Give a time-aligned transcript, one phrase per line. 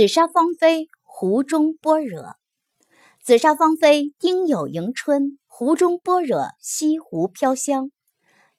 [0.00, 2.36] 紫砂芳菲，湖中般若。
[3.22, 5.38] 紫砂芳菲，应有迎春。
[5.46, 7.90] 湖中般若，西湖飘香。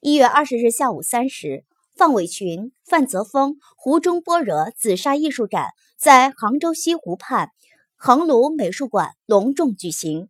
[0.02, 1.66] 一月二十日下午三时，
[1.96, 7.50] 范伟群、范泽峰湖中般若紫砂艺术展在杭州西湖畔
[7.96, 10.30] 衡庐美术馆隆重举行。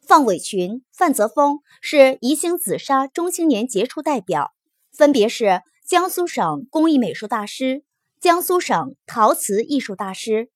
[0.00, 4.52] 范伟群、范泽峰是宜兴紫砂中青年杰出代表，
[4.92, 7.82] 分别是江苏省工艺美术大师、
[8.20, 10.50] 江苏省陶瓷艺术大师。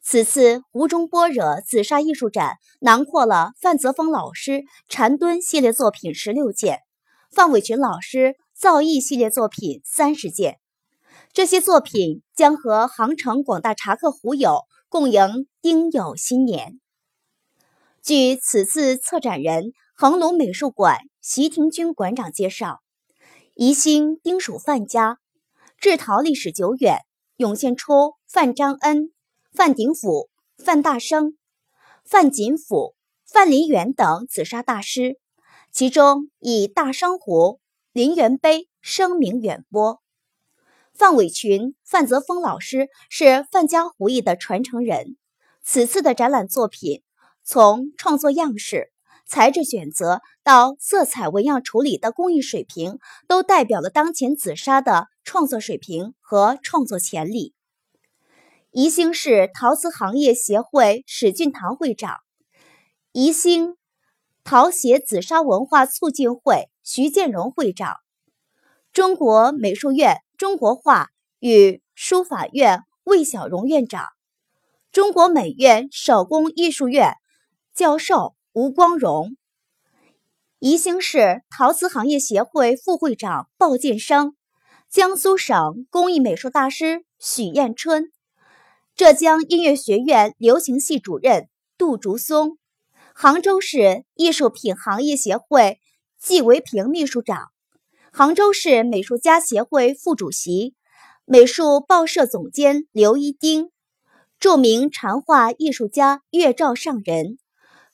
[0.00, 6.80] 此次吴中般若紫砂艺术展囊括了范泽峰老师禅墩系列作品十六件，
[7.30, 10.58] 范伟群老师造诣系列作品三十件。
[11.32, 16.80] 这些作品将和杭城广大茶客壶友共迎丁酉新年。
[18.02, 22.80] 据此次策展人恒隆美术馆席廷军馆长介绍，
[23.54, 25.18] 宜兴丁蜀范家
[25.80, 27.02] 制陶历史久远，
[27.36, 29.12] 涌现出范章恩。
[29.52, 31.38] 范鼎甫、范大生、
[32.04, 35.20] 范锦甫、范林元等紫砂大师，
[35.70, 37.60] 其中以大生壶、
[37.92, 40.02] 林元碑声名远播。
[40.94, 45.16] 范伟群、范泽峰老师是范家壶艺的传承人。
[45.62, 47.04] 此次的展览作品，
[47.44, 48.92] 从创作样式、
[49.28, 52.98] 材质选择到色彩纹样处理的工艺水平，
[53.28, 57.54] 都代表了当前紫砂的创作水平和创作潜力。
[58.70, 62.16] 宜兴市陶瓷行业协会史俊堂会长，
[63.12, 63.76] 宜兴
[64.44, 67.96] 陶协紫砂文化促进会徐建荣会长，
[68.94, 74.06] 中国美术院中国画与书法院魏小荣院长，
[74.90, 77.12] 中国美院手工艺术院
[77.74, 79.36] 教授吴光荣，
[80.58, 84.34] 宜兴市陶瓷行业协会副会长鲍建生，
[84.90, 88.10] 江苏省工艺美术大师许艳春。
[88.96, 92.58] 浙江音乐学院流行系主任杜竹松，
[93.14, 95.78] 杭州市艺术品行业协会
[96.18, 97.50] 季维平秘书长，
[98.12, 100.74] 杭州市美术家协会副主席、
[101.24, 103.70] 美术报社总监刘一丁，
[104.40, 107.38] 著名禅画艺术家岳照上人，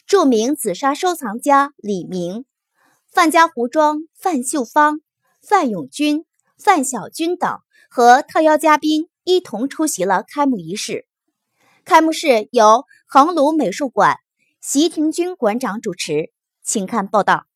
[0.06, 2.44] 著名紫砂收藏家李明，
[3.10, 5.00] 范家湖庄范秀芳、
[5.42, 6.24] 范永军、
[6.58, 9.08] 范小军等和特邀嘉宾。
[9.26, 11.06] 一同出席了开幕仪式。
[11.86, 14.18] 开幕式由恒庐美术馆
[14.60, 16.30] 席廷军馆长主持，
[16.62, 17.46] 请看报道。